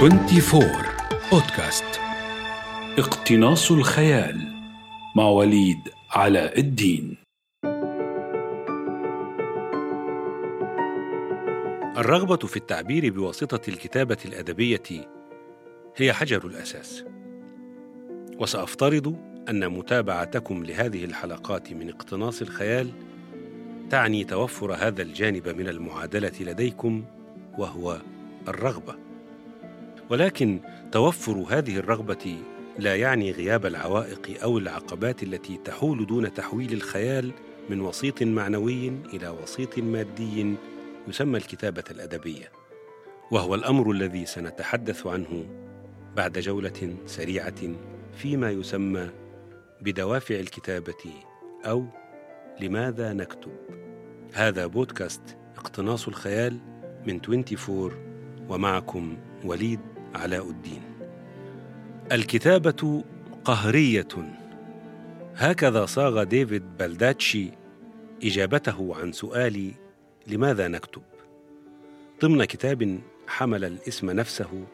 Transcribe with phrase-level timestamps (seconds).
[0.00, 0.62] 24
[1.32, 2.00] بودكاست
[2.98, 4.40] اقتناص الخيال
[5.16, 5.78] مع وليد
[6.10, 7.16] علاء الدين.
[11.96, 14.82] الرغبة في التعبير بواسطة الكتابة الأدبية
[15.96, 17.04] هي حجر الأساس.
[18.38, 19.16] وسأفترض
[19.48, 22.90] أن متابعتكم لهذه الحلقات من اقتناص الخيال
[23.90, 27.04] تعني توفر هذا الجانب من المعادلة لديكم
[27.58, 28.00] وهو
[28.48, 28.99] الرغبة.
[30.10, 30.60] ولكن
[30.92, 32.36] توفر هذه الرغبة
[32.78, 37.32] لا يعني غياب العوائق أو العقبات التي تحول دون تحويل الخيال
[37.70, 40.56] من وسيط معنوي إلى وسيط مادي
[41.08, 42.52] يسمى الكتابة الأدبية.
[43.30, 45.46] وهو الأمر الذي سنتحدث عنه
[46.16, 47.60] بعد جولة سريعة
[48.16, 49.10] فيما يسمى
[49.80, 51.12] بدوافع الكتابة
[51.64, 51.86] أو
[52.60, 53.52] لماذا نكتب.
[54.32, 56.58] هذا بودكاست اقتناص الخيال
[57.06, 57.92] من 24
[58.48, 59.80] ومعكم وليد
[60.14, 60.82] علاء الدين.
[62.12, 63.04] الكتابة
[63.44, 64.08] قهرية.
[65.34, 67.50] هكذا صاغ ديفيد بلداتشي
[68.24, 69.72] إجابته عن سؤال
[70.26, 71.02] لماذا نكتب؟
[72.22, 74.66] ضمن كتاب حمل الاسم نفسه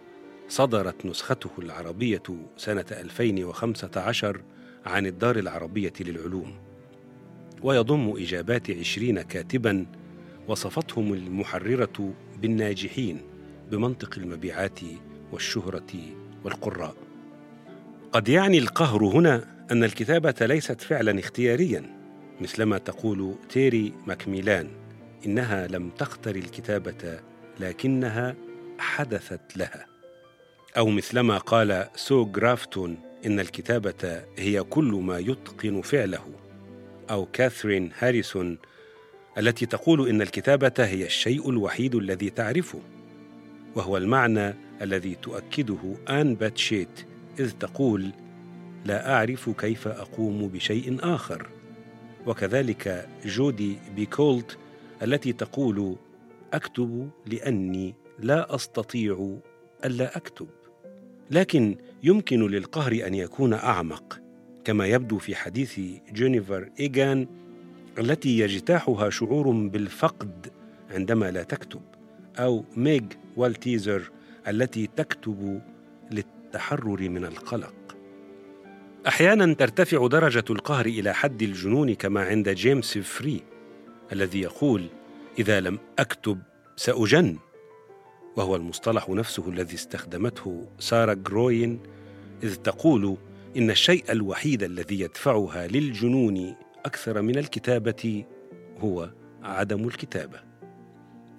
[0.48, 2.22] صدرت نسخته العربية
[2.56, 4.40] سنة 2015
[4.86, 6.54] عن الدار العربية للعلوم.
[7.62, 9.86] ويضم إجابات عشرين كاتبا
[10.48, 13.20] وصفتهم المحررة بالناجحين
[13.70, 14.80] بمنطق المبيعات
[15.32, 15.92] والشهرة
[16.44, 16.94] والقراء.
[18.12, 21.96] قد يعني القهر هنا أن الكتابة ليست فعلا اختياريا
[22.40, 24.68] مثلما تقول تيري ماكميلان
[25.26, 27.20] إنها لم تختر الكتابة
[27.60, 28.34] لكنها
[28.78, 29.86] حدثت لها.
[30.76, 36.32] أو مثلما قال سو جرافتون إن الكتابة هي كل ما يتقن فعله.
[37.10, 38.58] أو كاثرين هاريسون
[39.38, 42.80] التي تقول إن الكتابة هي الشيء الوحيد الذي تعرفه.
[43.76, 47.06] وهو المعنى الذي تؤكده آن باتشيت
[47.38, 48.10] إذ تقول
[48.84, 51.48] لا أعرف كيف أقوم بشيء آخر.
[52.26, 54.58] وكذلك جودي بيكولت
[55.02, 55.96] التي تقول
[56.52, 59.36] أكتب لأني لا أستطيع
[59.84, 60.48] ألا أكتب.
[61.30, 64.20] لكن يمكن للقهر أن يكون أعمق
[64.64, 65.80] كما يبدو في حديث
[66.12, 67.26] جينيفر إيغان
[67.98, 70.46] التي يجتاحها شعور بالفقد
[70.90, 71.80] عندما لا تكتب
[72.38, 73.02] أو ميغ
[73.36, 74.10] والتيزر
[74.48, 75.62] التي تكتب
[76.10, 77.96] للتحرر من القلق.
[79.06, 83.42] أحيانا ترتفع درجة القهر إلى حد الجنون كما عند جيمس فري
[84.12, 84.86] الذي يقول
[85.38, 86.38] إذا لم أكتب
[86.76, 87.38] سأجن.
[88.36, 91.80] وهو المصطلح نفسه الذي استخدمته ساره جروين
[92.42, 93.16] إذ تقول
[93.56, 96.54] إن الشيء الوحيد الذي يدفعها للجنون
[96.86, 98.24] أكثر من الكتابة
[98.78, 99.10] هو
[99.42, 100.40] عدم الكتابة.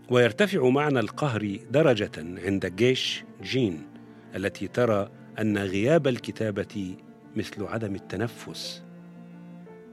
[0.09, 3.81] ويرتفع معنى القهر درجة عند جيش جين
[4.35, 5.09] التي ترى
[5.39, 6.95] أن غياب الكتابة
[7.35, 8.83] مثل عدم التنفس.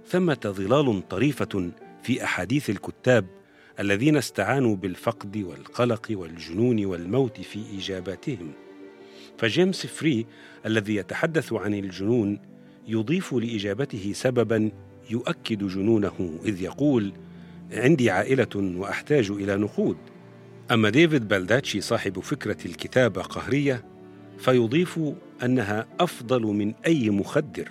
[0.06, 1.70] ثمة ظلال طريفة
[2.02, 3.26] في أحاديث الكتاب
[3.80, 8.52] الذين استعانوا بالفقد والقلق والجنون والموت في إجاباتهم.
[9.38, 10.26] فجيمس فري
[10.66, 12.38] الذي يتحدث عن الجنون
[12.88, 14.70] يضيف لإجابته سببا
[15.10, 17.12] يؤكد جنونه إذ يقول:
[17.72, 19.96] عندي عائلة وأحتاج إلى نقود.
[20.70, 23.84] أما ديفيد بلداتشي صاحب فكرة الكتابة قهرية
[24.38, 25.00] فيضيف
[25.42, 27.68] أنها أفضل من أي مخدر.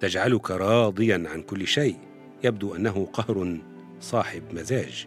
[0.00, 1.96] تجعلك راضيا عن كل شيء.
[2.44, 3.58] يبدو أنه قهر
[4.00, 5.06] صاحب مزاج.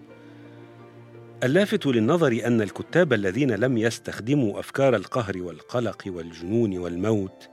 [1.44, 7.50] اللافت للنظر أن الكتاب الذين لم يستخدموا أفكار القهر والقلق والجنون والموت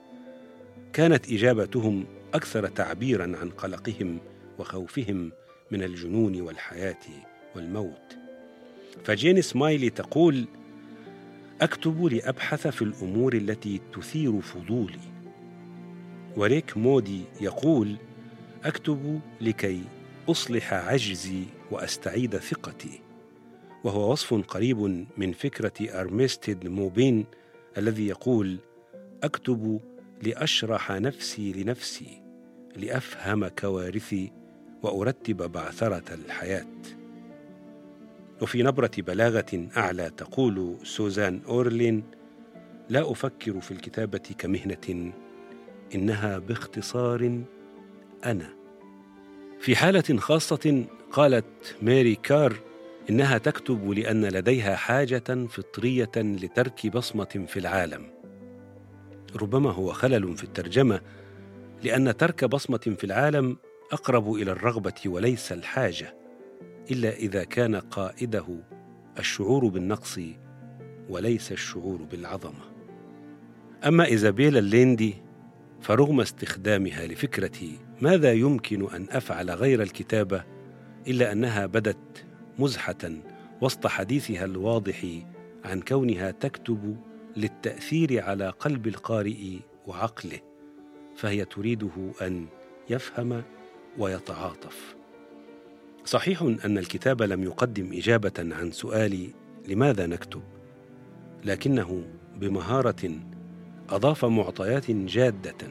[0.93, 4.19] كانت إجابتهم أكثر تعبيرا عن قلقهم
[4.59, 5.33] وخوفهم
[5.73, 7.05] من الجنون والحياة
[7.57, 8.19] والموت.
[9.05, 10.47] فجين سمايلي تقول
[11.61, 15.13] أكتب لأبحث في الأمور التي تثير فضولي.
[16.37, 17.97] وريك مودي يقول
[18.65, 19.83] أكتب لكي
[20.29, 23.01] أصلح عجزي وأستعيد ثقتي.
[23.85, 27.25] وهو وصف قريب من فكرة أرمستيد موبين
[27.79, 28.59] الذي يقول
[29.23, 29.81] أكتب
[30.23, 32.23] لأشرح نفسي لنفسي
[32.77, 34.42] لأفهم كوارثي
[34.83, 36.67] وأرتب بعثرة الحياة.
[38.43, 42.05] وفي نبرة بلاغة أعلى تقول سوزان أورلين
[42.89, 45.13] لا أفكر في الكتابة كمهنة
[45.95, 47.41] إنها باختصار
[48.25, 48.49] أنا.
[49.61, 52.57] في حالة خاصة قالت ماري كار
[53.11, 58.03] إنها تكتب لأن لديها حاجة فطرية لترك بصمة في العالم.
[59.37, 61.01] ربما هو خلل في الترجمة
[61.85, 63.57] لأن ترك بصمة في العالم
[63.93, 66.17] أقرب إلى الرغبة وليس الحاجة
[66.91, 68.47] إلا إذا كان قائده
[69.19, 70.21] الشعور بالنقص
[71.09, 72.73] وليس الشعور بالعظمة.
[73.87, 75.15] أما إيزابيلا الليندي
[75.81, 77.59] فرغم استخدامها لفكرة
[78.01, 80.45] ماذا يمكن أن أفعل غير الكتابة
[81.07, 82.25] إلا أنها بدت
[82.59, 83.11] مزحة
[83.61, 85.07] وسط حديثها الواضح
[85.65, 86.97] عن كونها تكتب
[87.37, 90.41] للتأثير على قلب القارئ وعقله
[91.17, 92.47] فهي تريده أن
[92.91, 93.43] يفهم
[93.99, 94.97] ويتعاطف.
[96.05, 99.31] صحيح أن الكتاب لم يقدم إجابة عن سؤال
[99.69, 100.43] لماذا نكتب
[101.45, 102.05] لكنه
[102.37, 103.11] بمهارة
[103.91, 105.69] أضاف معطيات جادة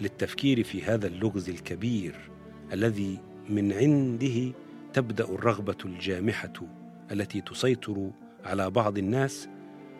[0.00, 2.30] للتفكير في هذا اللغز الكبير
[2.72, 3.18] الذي
[3.48, 4.52] من عنده
[4.92, 6.52] تبدأ الرغبة الجامحة
[7.12, 8.10] التي تسيطر
[8.44, 9.48] على بعض الناس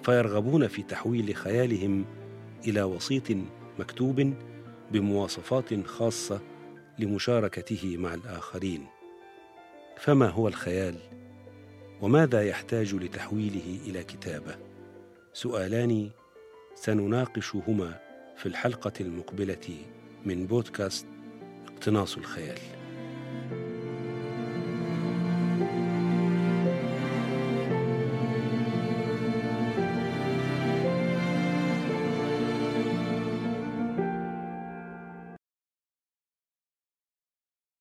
[0.03, 2.05] فيرغبون في تحويل خيالهم
[2.67, 3.37] إلى وسيط
[3.79, 4.35] مكتوب
[4.93, 6.41] بمواصفات خاصة
[6.99, 8.87] لمشاركته مع الآخرين.
[9.97, 10.95] فما هو الخيال؟
[12.01, 14.57] وماذا يحتاج لتحويله إلى كتابة؟
[15.33, 16.11] سؤالان
[16.75, 18.01] سنناقشهما
[18.37, 19.79] في الحلقة المقبلة
[20.25, 21.07] من بودكاست
[21.67, 22.84] اقتناص الخيال.